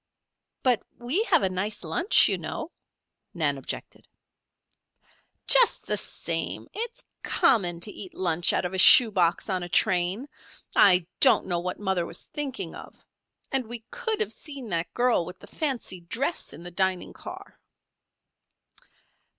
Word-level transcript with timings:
"But 0.63 0.81
we 0.97 1.21
have 1.25 1.43
a 1.43 1.49
nice 1.51 1.83
lunch, 1.83 2.27
you 2.27 2.35
know," 2.39 2.71
Nan 3.35 3.55
objected. 3.59 4.07
"Just 5.45 5.85
the 5.85 5.95
same, 5.95 6.67
it's 6.73 7.05
common 7.21 7.79
to 7.81 7.91
eat 7.91 8.15
lunch 8.15 8.51
out 8.51 8.65
of 8.65 8.73
a 8.73 8.79
shoe 8.79 9.11
box 9.11 9.47
on 9.47 9.61
a 9.61 9.69
train. 9.69 10.27
I 10.75 11.05
don't 11.19 11.45
know 11.45 11.59
what 11.59 11.79
mother 11.79 12.07
was 12.07 12.25
thinking 12.33 12.73
of. 12.73 13.05
And 13.51 13.67
we 13.67 13.85
could 13.91 14.19
have 14.21 14.33
seen 14.33 14.69
that 14.69 14.91
girl 14.95 15.23
with 15.23 15.37
the 15.37 15.45
fancy 15.45 15.99
dress 16.01 16.51
in 16.51 16.63
the 16.63 16.71
dining 16.71 17.13
car." 17.13 17.59